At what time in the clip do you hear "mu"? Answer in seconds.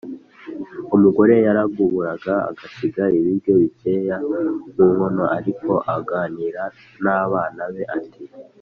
4.73-4.85